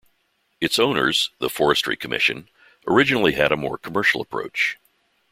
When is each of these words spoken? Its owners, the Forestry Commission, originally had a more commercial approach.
Its 0.59 0.79
owners, 0.79 1.29
the 1.37 1.47
Forestry 1.47 1.95
Commission, 1.95 2.49
originally 2.87 3.33
had 3.33 3.51
a 3.51 3.55
more 3.55 3.77
commercial 3.77 4.19
approach. 4.19 4.79